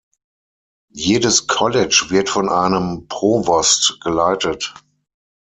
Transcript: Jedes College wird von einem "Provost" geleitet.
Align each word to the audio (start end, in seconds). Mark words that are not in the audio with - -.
Jedes 0.95 1.45
College 1.45 2.05
wird 2.09 2.27
von 2.27 2.49
einem 2.49 3.05
"Provost" 3.07 3.99
geleitet. 4.01 4.73